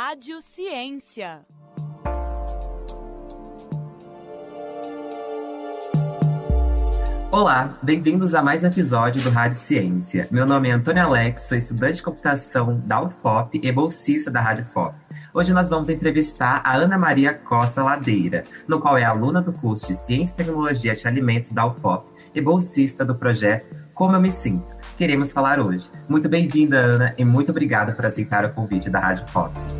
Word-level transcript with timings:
Rádio 0.00 0.40
Ciência. 0.40 1.40
Olá, 7.32 7.72
bem-vindos 7.82 8.32
a 8.32 8.40
mais 8.40 8.62
um 8.62 8.68
episódio 8.68 9.20
do 9.22 9.30
Rádio 9.30 9.58
Ciência. 9.58 10.28
Meu 10.30 10.46
nome 10.46 10.68
é 10.68 10.72
Antônio 10.72 11.02
Alex, 11.02 11.48
sou 11.48 11.58
estudante 11.58 11.96
de 11.96 12.04
computação 12.04 12.78
da 12.86 13.02
UFOP 13.02 13.60
e 13.60 13.72
bolsista 13.72 14.30
da 14.30 14.40
Rádio 14.40 14.66
FOP. 14.66 14.94
Hoje 15.34 15.52
nós 15.52 15.68
vamos 15.68 15.88
entrevistar 15.88 16.62
a 16.64 16.76
Ana 16.76 16.96
Maria 16.96 17.34
Costa 17.34 17.82
Ladeira, 17.82 18.44
no 18.68 18.78
qual 18.78 18.96
é 18.96 19.02
aluna 19.02 19.42
do 19.42 19.52
curso 19.52 19.88
de 19.88 19.94
Ciência 19.94 20.32
e 20.32 20.36
Tecnologia 20.36 20.94
de 20.94 21.08
Alimentos 21.08 21.50
da 21.50 21.66
UFOP 21.66 22.06
e 22.36 22.40
bolsista 22.40 23.04
do 23.04 23.16
projeto 23.16 23.74
Como 23.94 24.14
Eu 24.14 24.20
Me 24.20 24.30
Sinto. 24.30 24.78
Queremos 24.96 25.30
falar 25.30 25.60
hoje. 25.60 25.88
Muito 26.08 26.28
bem-vinda, 26.28 26.76
Ana, 26.76 27.14
e 27.16 27.24
muito 27.24 27.50
obrigada 27.50 27.92
por 27.92 28.06
aceitar 28.06 28.44
o 28.44 28.52
convite 28.52 28.90
da 28.90 28.98
Rádio 28.98 29.28
FOP. 29.28 29.77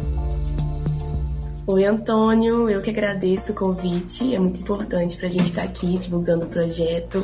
Oi, 1.71 1.85
Antônio, 1.85 2.71
eu 2.71 2.81
que 2.81 2.89
agradeço 2.89 3.53
o 3.53 3.55
convite. 3.55 4.35
É 4.35 4.39
muito 4.39 4.59
importante 4.59 5.19
para 5.19 5.27
a 5.27 5.31
gente 5.31 5.45
estar 5.45 5.65
aqui 5.65 5.99
divulgando 5.99 6.47
o 6.47 6.49
projeto. 6.49 7.23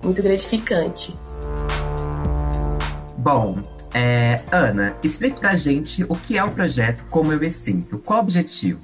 Muito 0.00 0.22
gratificante. 0.22 1.18
Bom, 3.18 3.58
é, 3.92 4.42
Ana, 4.52 4.94
explique 5.02 5.40
pra 5.40 5.56
gente 5.56 6.04
o 6.04 6.14
que 6.14 6.38
é 6.38 6.44
o 6.44 6.52
projeto 6.52 7.04
Como 7.10 7.32
Eu 7.32 7.40
Me 7.40 7.50
Sinto. 7.50 7.98
Qual 7.98 8.20
o 8.20 8.22
objetivo? 8.22 8.78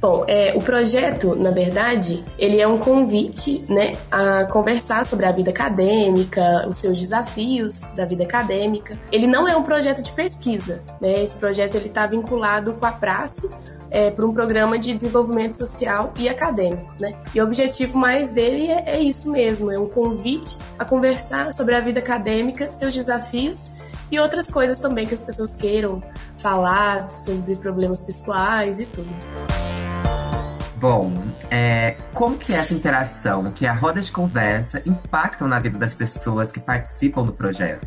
Bom, 0.00 0.24
é, 0.26 0.54
o 0.56 0.60
projeto, 0.62 1.36
na 1.36 1.50
verdade, 1.50 2.24
ele 2.38 2.60
é 2.60 2.66
um 2.66 2.78
convite 2.78 3.62
né, 3.68 3.92
a 4.10 4.46
conversar 4.46 5.04
sobre 5.04 5.26
a 5.26 5.30
vida 5.30 5.50
acadêmica, 5.50 6.66
os 6.66 6.78
seus 6.78 6.98
desafios 6.98 7.80
da 7.94 8.06
vida 8.06 8.24
acadêmica. 8.24 8.98
Ele 9.12 9.26
não 9.26 9.46
é 9.46 9.54
um 9.54 9.62
projeto 9.62 10.02
de 10.02 10.10
pesquisa, 10.10 10.82
né? 11.00 11.22
Esse 11.22 11.38
projeto 11.38 11.76
ele 11.76 11.86
está 11.86 12.04
vinculado 12.06 12.72
com 12.72 12.84
a 12.84 12.90
praça, 12.90 13.48
é, 13.92 14.10
para 14.10 14.26
um 14.26 14.32
programa 14.32 14.78
de 14.78 14.94
desenvolvimento 14.94 15.52
social 15.52 16.12
e 16.18 16.28
acadêmico, 16.28 16.90
né? 16.98 17.14
E 17.34 17.40
o 17.40 17.44
objetivo 17.44 17.96
mais 17.96 18.30
dele 18.30 18.68
é, 18.68 18.96
é 18.96 19.00
isso 19.00 19.30
mesmo, 19.30 19.70
é 19.70 19.78
um 19.78 19.88
convite 19.88 20.56
a 20.78 20.84
conversar 20.84 21.52
sobre 21.52 21.74
a 21.74 21.80
vida 21.80 22.00
acadêmica, 22.00 22.70
seus 22.70 22.94
desafios 22.94 23.70
e 24.10 24.18
outras 24.18 24.50
coisas 24.50 24.78
também 24.78 25.06
que 25.06 25.14
as 25.14 25.20
pessoas 25.20 25.56
queiram 25.56 26.02
falar 26.38 27.10
sobre 27.10 27.54
problemas 27.54 28.00
pessoais 28.00 28.80
e 28.80 28.86
tudo. 28.86 29.08
Bom, 30.76 31.12
é, 31.50 31.96
como 32.12 32.36
que 32.36 32.52
essa 32.52 32.74
interação, 32.74 33.52
que 33.52 33.66
é 33.66 33.68
a 33.68 33.74
roda 33.74 34.00
de 34.00 34.10
conversa, 34.10 34.82
impactam 34.84 35.46
na 35.46 35.60
vida 35.60 35.78
das 35.78 35.94
pessoas 35.94 36.50
que 36.50 36.58
participam 36.58 37.24
do 37.24 37.32
projeto? 37.32 37.86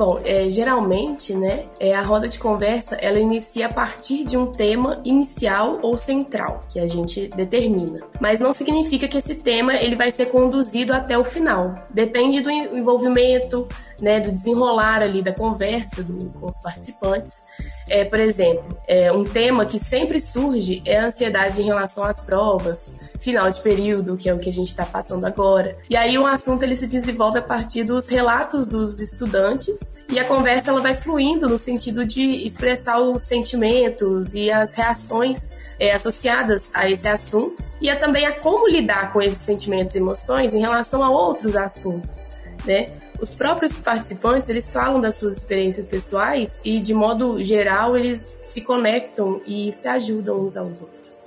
Bom, 0.00 0.18
é, 0.24 0.48
geralmente, 0.48 1.34
né, 1.34 1.66
é, 1.78 1.94
a 1.94 2.00
roda 2.00 2.26
de 2.26 2.38
conversa 2.38 2.94
ela 2.94 3.18
inicia 3.18 3.66
a 3.66 3.68
partir 3.70 4.24
de 4.24 4.34
um 4.34 4.46
tema 4.46 4.98
inicial 5.04 5.78
ou 5.82 5.98
central 5.98 6.60
que 6.70 6.80
a 6.80 6.88
gente 6.88 7.28
determina. 7.28 8.00
Mas 8.18 8.40
não 8.40 8.50
significa 8.50 9.06
que 9.06 9.18
esse 9.18 9.34
tema 9.34 9.74
ele 9.74 9.94
vai 9.94 10.10
ser 10.10 10.30
conduzido 10.30 10.94
até 10.94 11.18
o 11.18 11.22
final. 11.22 11.86
Depende 11.90 12.40
do 12.40 12.50
envolvimento, 12.50 13.68
né, 14.00 14.18
do 14.20 14.32
desenrolar 14.32 15.02
ali 15.02 15.20
da 15.20 15.34
conversa 15.34 16.02
do, 16.02 16.30
com 16.30 16.46
os 16.46 16.56
participantes. 16.62 17.44
É, 17.86 18.02
por 18.02 18.20
exemplo, 18.20 18.78
é, 18.88 19.12
um 19.12 19.24
tema 19.24 19.66
que 19.66 19.78
sempre 19.78 20.18
surge 20.18 20.80
é 20.86 20.96
a 20.96 21.08
ansiedade 21.08 21.60
em 21.60 21.66
relação 21.66 22.04
às 22.04 22.24
provas, 22.24 23.00
final 23.20 23.48
de 23.48 23.60
período, 23.60 24.16
que 24.16 24.28
é 24.28 24.34
o 24.34 24.38
que 24.38 24.48
a 24.48 24.52
gente 24.52 24.68
está 24.68 24.84
passando 24.84 25.24
agora. 25.26 25.76
E 25.88 25.96
aí 25.96 26.18
o 26.18 26.26
assunto 26.26 26.62
ele 26.62 26.74
se 26.74 26.86
desenvolve 26.86 27.38
a 27.38 27.42
partir 27.42 27.84
dos 27.84 28.08
relatos 28.08 28.66
dos 28.66 29.00
estudantes 29.00 29.96
e 30.08 30.18
a 30.18 30.24
conversa 30.24 30.70
ela 30.70 30.80
vai 30.80 30.94
fluindo 30.94 31.48
no 31.48 31.58
sentido 31.58 32.04
de 32.04 32.44
expressar 32.44 32.98
os 32.98 33.22
sentimentos 33.22 34.34
e 34.34 34.50
as 34.50 34.74
reações 34.74 35.52
é, 35.78 35.92
associadas 35.92 36.70
a 36.74 36.88
esse 36.88 37.06
assunto 37.06 37.62
e 37.80 37.88
a, 37.88 37.96
também 37.96 38.26
a 38.26 38.32
como 38.32 38.66
lidar 38.66 39.12
com 39.12 39.22
esses 39.22 39.38
sentimentos 39.38 39.94
e 39.94 39.98
emoções 39.98 40.54
em 40.54 40.60
relação 40.60 41.02
a 41.02 41.10
outros 41.10 41.56
assuntos, 41.56 42.30
né? 42.64 42.86
Os 43.20 43.34
próprios 43.34 43.74
participantes, 43.74 44.48
eles 44.48 44.72
falam 44.72 44.98
das 44.98 45.16
suas 45.16 45.36
experiências 45.36 45.84
pessoais 45.84 46.60
e, 46.64 46.78
de 46.78 46.94
modo 46.94 47.42
geral, 47.42 47.94
eles 47.94 48.18
se 48.18 48.62
conectam 48.62 49.42
e 49.46 49.70
se 49.72 49.86
ajudam 49.88 50.40
uns 50.40 50.56
aos 50.56 50.80
outros. 50.80 51.19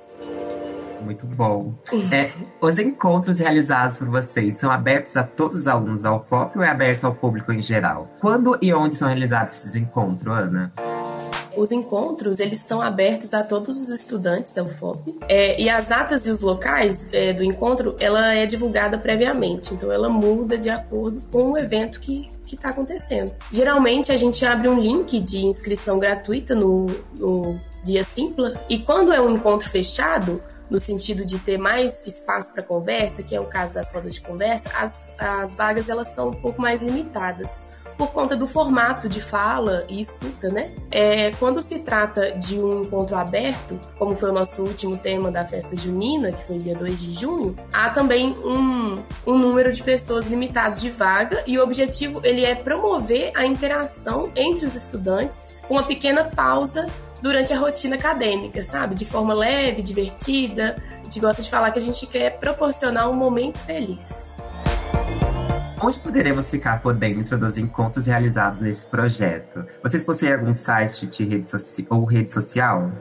Muito 1.03 1.25
bom. 1.25 1.73
É, 2.11 2.31
os 2.61 2.79
encontros 2.79 3.39
realizados 3.39 3.97
por 3.97 4.07
vocês 4.07 4.57
são 4.57 4.71
abertos 4.71 5.15
a 5.17 5.23
todos 5.23 5.57
os 5.57 5.67
alunos 5.67 6.01
da 6.01 6.15
UFOP 6.15 6.57
ou 6.57 6.63
é 6.63 6.69
aberto 6.69 7.05
ao 7.05 7.13
público 7.13 7.51
em 7.51 7.61
geral? 7.61 8.07
Quando 8.19 8.57
e 8.61 8.73
onde 8.73 8.95
são 8.95 9.07
realizados 9.07 9.53
esses 9.53 9.75
encontros, 9.75 10.35
Ana? 10.35 10.71
Os 11.55 11.71
encontros, 11.71 12.39
eles 12.39 12.61
são 12.61 12.81
abertos 12.81 13.31
a 13.33 13.43
todos 13.43 13.79
os 13.79 13.89
estudantes 13.89 14.53
da 14.53 14.63
UFOP. 14.63 15.19
É, 15.29 15.61
e 15.61 15.69
as 15.69 15.85
datas 15.85 16.25
e 16.25 16.31
os 16.31 16.41
locais 16.41 17.07
é, 17.13 17.31
do 17.31 17.43
encontro, 17.43 17.95
ela 17.99 18.33
é 18.33 18.45
divulgada 18.47 18.97
previamente. 18.97 19.73
Então, 19.73 19.91
ela 19.91 20.09
muda 20.09 20.57
de 20.57 20.71
acordo 20.71 21.21
com 21.31 21.51
o 21.51 21.57
evento 21.57 21.99
que 21.99 22.33
que 22.45 22.55
está 22.55 22.69
acontecendo. 22.69 23.31
Geralmente 23.51 24.11
a 24.11 24.17
gente 24.17 24.45
abre 24.45 24.67
um 24.67 24.79
link 24.79 25.19
de 25.19 25.45
inscrição 25.45 25.97
gratuita 25.97 26.53
no, 26.53 26.85
no 27.15 27.59
Via 27.83 28.03
Simpla 28.03 28.53
e 28.69 28.79
quando 28.79 29.11
é 29.11 29.19
um 29.19 29.29
encontro 29.29 29.69
fechado, 29.69 30.41
no 30.73 30.79
sentido 30.79 31.23
de 31.23 31.37
ter 31.37 31.59
mais 31.59 32.05
espaço 32.07 32.51
para 32.51 32.63
conversa, 32.63 33.21
que 33.21 33.35
é 33.35 33.39
o 33.39 33.45
caso 33.45 33.75
das 33.75 33.93
rodas 33.93 34.15
de 34.15 34.21
conversa, 34.21 34.71
as, 34.75 35.13
as 35.19 35.55
vagas 35.55 35.87
elas 35.87 36.07
são 36.07 36.29
um 36.29 36.33
pouco 36.33 36.59
mais 36.59 36.81
limitadas 36.81 37.63
por 37.95 38.11
conta 38.11 38.35
do 38.35 38.47
formato 38.47 39.07
de 39.07 39.21
fala 39.21 39.85
e 39.87 40.01
escuta, 40.01 40.49
né? 40.49 40.71
É, 40.89 41.29
quando 41.33 41.61
se 41.61 41.77
trata 41.77 42.31
de 42.31 42.57
um 42.57 42.85
encontro 42.85 43.15
aberto, 43.15 43.79
como 43.99 44.15
foi 44.15 44.31
o 44.31 44.33
nosso 44.33 44.63
último 44.63 44.97
tema 44.97 45.29
da 45.29 45.45
festa 45.45 45.75
junina, 45.75 46.31
que 46.31 46.43
foi 46.43 46.57
dia 46.57 46.73
2 46.73 46.99
de 46.99 47.11
junho, 47.13 47.55
há 47.71 47.91
também 47.91 48.35
um, 48.39 48.97
um 49.27 49.37
número 49.37 49.71
de 49.71 49.83
pessoas 49.83 50.25
limitado 50.25 50.79
de 50.79 50.89
vaga 50.89 51.43
e 51.45 51.59
o 51.59 51.63
objetivo 51.63 52.19
ele 52.23 52.43
é 52.43 52.55
promover 52.55 53.31
a 53.35 53.45
interação 53.45 54.31
entre 54.35 54.65
os 54.65 54.75
estudantes 54.75 55.53
com 55.67 55.75
uma 55.75 55.83
pequena 55.83 56.23
pausa 56.23 56.87
durante 57.23 57.53
a 57.53 57.57
rotina 57.57 57.95
acadêmica, 57.95 58.65
sabe? 58.65 58.95
De 58.95 59.05
forma 59.05 59.33
leve, 59.33 59.81
divertida. 59.81 60.75
A 60.99 61.03
gente 61.05 61.21
gosta 61.21 61.41
de 61.41 61.49
falar 61.49 61.71
que 61.71 61.79
a 61.79 61.81
gente 61.81 62.05
quer 62.05 62.37
proporcionar 62.37 63.09
um 63.09 63.13
momento 63.13 63.59
feliz. 63.59 64.27
Onde 65.81 65.97
poderemos 65.99 66.49
ficar 66.49 66.81
por 66.81 66.93
dentro 66.93 67.37
dos 67.37 67.57
encontros 67.57 68.07
realizados 68.07 68.59
nesse 68.59 68.85
projeto? 68.85 69.65
Vocês 69.81 70.03
possuem 70.03 70.33
algum 70.33 70.51
site 70.51 71.07
de 71.07 71.23
rede 71.23 71.47
ou 71.89 72.03
rede 72.03 72.29
social? 72.29 72.91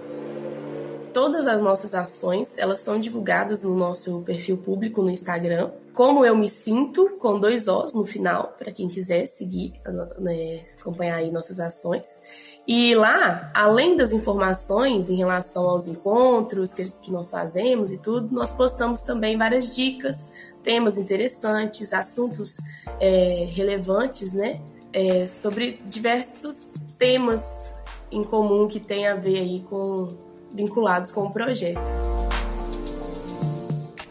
Todas 1.12 1.46
as 1.46 1.60
nossas 1.60 1.94
ações, 1.94 2.56
elas 2.56 2.80
são 2.80 2.98
divulgadas 2.98 3.60
no 3.60 3.74
nosso 3.76 4.22
perfil 4.22 4.56
público 4.56 5.02
no 5.02 5.10
Instagram. 5.10 5.70
Como 5.92 6.24
eu 6.24 6.34
me 6.34 6.48
sinto, 6.48 7.18
com 7.18 7.38
dois 7.38 7.68
Os 7.68 7.92
no 7.92 8.06
final, 8.06 8.54
para 8.58 8.72
quem 8.72 8.88
quiser 8.88 9.26
seguir, 9.26 9.74
né, 10.18 10.64
acompanhar 10.80 11.16
aí 11.16 11.30
nossas 11.30 11.60
ações. 11.60 12.22
E 12.66 12.94
lá, 12.94 13.50
além 13.54 13.96
das 13.96 14.12
informações 14.12 15.10
em 15.10 15.16
relação 15.16 15.68
aos 15.68 15.86
encontros 15.86 16.72
que, 16.72 16.84
que 16.84 17.10
nós 17.10 17.30
fazemos 17.30 17.92
e 17.92 17.98
tudo, 17.98 18.34
nós 18.34 18.54
postamos 18.54 19.00
também 19.00 19.36
várias 19.36 19.74
dicas, 19.74 20.32
temas 20.62 20.96
interessantes, 20.96 21.92
assuntos 21.92 22.56
é, 23.00 23.48
relevantes, 23.52 24.34
né? 24.34 24.60
É, 24.94 25.26
sobre 25.26 25.80
diversos 25.86 26.86
temas 26.98 27.74
em 28.10 28.22
comum 28.22 28.68
que 28.68 28.78
tem 28.78 29.08
a 29.08 29.14
ver 29.14 29.38
aí 29.38 29.60
com 29.62 30.31
vinculados 30.54 31.10
com 31.10 31.22
o 31.22 31.32
projeto. 31.32 31.80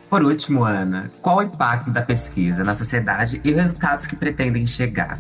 Por 0.10 0.24
último, 0.24 0.66
Ana, 0.66 1.10
qual 1.22 1.38
o 1.38 1.42
impacto 1.42 1.90
da 1.90 2.02
pesquisa 2.02 2.66
na 2.66 2.76
sociedade 2.76 3.40
e 3.46 3.52
os 3.52 3.56
resultados 3.56 4.06
que 4.06 4.16
pretendem 4.16 4.66
chegar? 4.66 5.18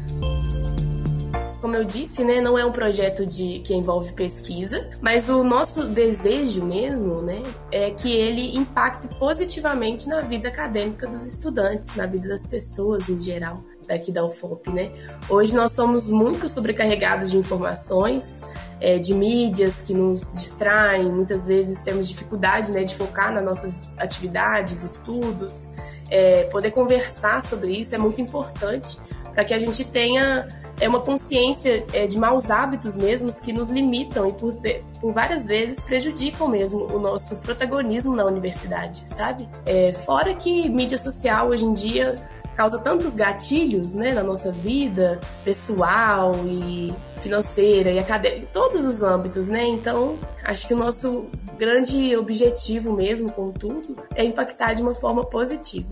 Como 1.61 1.75
eu 1.75 1.85
disse, 1.85 2.25
né, 2.25 2.41
não 2.41 2.57
é 2.57 2.65
um 2.65 2.71
projeto 2.71 3.25
de 3.25 3.59
que 3.59 3.73
envolve 3.73 4.11
pesquisa, 4.11 4.89
mas 4.99 5.29
o 5.29 5.43
nosso 5.43 5.85
desejo 5.85 6.65
mesmo, 6.65 7.21
né, 7.21 7.41
é 7.71 7.91
que 7.91 8.11
ele 8.11 8.57
impacte 8.57 9.07
positivamente 9.17 10.09
na 10.09 10.19
vida 10.21 10.49
acadêmica 10.49 11.07
dos 11.07 11.25
estudantes, 11.25 11.95
na 11.95 12.05
vida 12.05 12.27
das 12.27 12.45
pessoas 12.45 13.07
em 13.07 13.21
geral 13.21 13.63
daqui 13.87 14.11
da 14.11 14.25
UFOP, 14.25 14.69
né? 14.69 14.91
Hoje 15.29 15.53
nós 15.53 15.71
somos 15.71 16.07
muito 16.07 16.47
sobrecarregados 16.49 17.31
de 17.31 17.37
informações, 17.37 18.41
é, 18.79 18.99
de 18.99 19.13
mídias 19.13 19.81
que 19.81 19.93
nos 19.93 20.33
distraem, 20.33 21.11
muitas 21.11 21.47
vezes 21.47 21.81
temos 21.81 22.07
dificuldade, 22.07 22.71
né, 22.71 22.83
de 22.83 22.95
focar 22.95 23.33
nas 23.33 23.43
nossas 23.43 23.91
atividades, 23.97 24.83
estudos, 24.83 25.71
é, 26.09 26.43
poder 26.45 26.71
conversar 26.71 27.41
sobre 27.41 27.71
isso 27.71 27.95
é 27.95 27.97
muito 27.97 28.19
importante 28.19 28.99
para 29.33 29.45
que 29.45 29.53
a 29.53 29.59
gente 29.59 29.85
tenha 29.85 30.47
é 30.79 30.89
uma 30.89 30.99
consciência 30.99 31.85
é, 31.93 32.07
de 32.07 32.17
maus 32.17 32.49
hábitos 32.49 32.95
mesmos 32.95 33.39
que 33.39 33.53
nos 33.53 33.69
limitam 33.69 34.27
e 34.27 34.33
por, 34.33 34.51
por, 34.99 35.13
várias 35.13 35.45
vezes 35.45 35.83
prejudicam 35.83 36.47
mesmo 36.47 36.87
o 36.91 36.99
nosso 36.99 37.35
protagonismo 37.35 38.15
na 38.15 38.25
universidade, 38.25 39.03
sabe? 39.05 39.47
É, 39.63 39.93
fora 39.93 40.33
que 40.33 40.67
mídia 40.69 40.97
social 40.97 41.49
hoje 41.49 41.65
em 41.65 41.73
dia 41.73 42.15
causa 42.55 42.79
tantos 42.79 43.15
gatilhos 43.15 43.95
né, 43.95 44.13
na 44.13 44.23
nossa 44.23 44.51
vida 44.51 45.19
pessoal 45.43 46.33
e 46.45 46.93
financeira 47.21 47.91
e 47.91 47.99
acadêmica, 47.99 48.47
todos 48.51 48.85
os 48.85 49.03
âmbitos, 49.03 49.47
né? 49.47 49.63
Então, 49.67 50.17
acho 50.43 50.67
que 50.67 50.73
o 50.73 50.77
nosso 50.77 51.29
grande 51.57 52.15
objetivo 52.15 52.93
mesmo 52.93 53.31
com 53.31 53.51
tudo 53.51 53.95
é 54.15 54.23
impactar 54.23 54.73
de 54.73 54.81
uma 54.81 54.95
forma 54.95 55.23
positiva. 55.23 55.87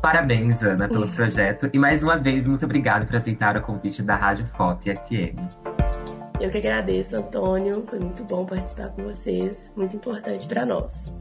Parabéns, 0.00 0.62
Ana, 0.62 0.88
pelo 0.88 1.06
projeto. 1.08 1.68
E 1.72 1.78
mais 1.78 2.02
uma 2.02 2.16
vez, 2.16 2.46
muito 2.46 2.64
obrigado 2.64 3.06
por 3.06 3.16
aceitar 3.16 3.56
o 3.56 3.60
convite 3.60 4.02
da 4.02 4.16
Rádio 4.16 4.46
FOP 4.56 4.94
FM. 4.94 5.38
Eu 6.40 6.48
que 6.48 6.56
agradeço, 6.56 7.16
Antônio. 7.16 7.84
Foi 7.86 7.98
muito 7.98 8.24
bom 8.24 8.46
participar 8.46 8.88
com 8.88 9.04
vocês. 9.04 9.70
Muito 9.76 9.94
importante 9.96 10.46
para 10.46 10.64
nós. 10.64 11.12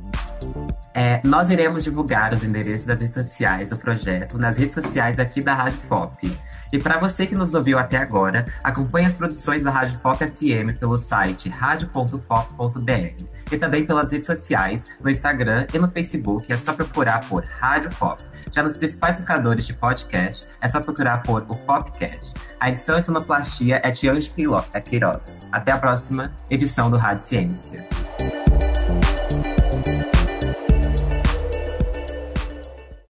É, 0.94 1.21
nós 1.24 1.50
iremos 1.50 1.83
divulgar 1.83 2.33
os 2.33 2.44
endereços 2.44 2.86
das 2.86 3.00
redes 3.00 3.13
sociais 3.13 3.69
do 3.69 3.77
projeto 3.77 4.38
nas 4.38 4.57
redes 4.57 4.74
sociais 4.74 5.19
aqui 5.19 5.41
da 5.41 5.53
Rádio 5.53 5.80
FOP. 5.88 6.36
E 6.71 6.80
para 6.80 7.00
você 7.00 7.25
que 7.25 7.36
nos 7.36 7.53
ouviu 7.53 7.77
até 7.80 7.97
agora, 7.97 8.45
acompanhe 8.63 9.06
as 9.06 9.13
produções 9.13 9.63
da 9.63 9.71
Rádio 9.71 10.00
FOP 10.00 10.25
FM 10.27 10.77
pelo 10.80 10.97
site 10.97 11.50
radio.pop.br 11.50 13.24
e 13.51 13.57
também 13.57 13.86
pelas 13.86 14.12
redes 14.12 14.27
sociais, 14.27 14.86
no 15.01 15.09
Instagram 15.09 15.65
e 15.74 15.80
no 15.80 15.89
Facebook, 15.89 16.51
é 16.51 16.57
só 16.57 16.74
procurar 16.74 17.19
por 17.27 17.44
Rádio 17.44 17.91
FOP. 17.91 18.24
Já 18.51 18.63
nos 18.63 18.77
principais 18.77 19.18
tocadores 19.18 19.65
de 19.65 19.74
podcast, 19.74 20.47
é 20.62 20.68
só 20.68 20.80
procurar 20.80 21.21
por 21.24 21.44
o 21.44 21.56
Popcast. 21.56 22.33
A 22.59 22.69
edição 22.69 22.97
e 22.97 23.01
sonoplastia 23.01 23.80
é 23.83 23.91
de 23.91 24.09
Anjo 24.09 24.30
Queiroz. 24.31 25.47
Até 25.51 25.71
a 25.71 25.77
próxima 25.77 26.31
edição 26.50 26.89
do 26.89 26.97
Rádio 26.97 27.25
Ciência. 27.25 27.88